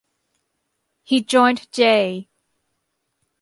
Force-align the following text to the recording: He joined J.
He 1.03 1.21
joined 1.21 1.71
J. 1.71 2.27